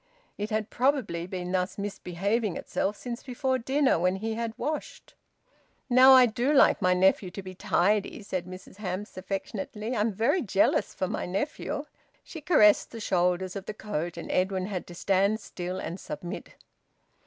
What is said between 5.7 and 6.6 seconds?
"Now, I do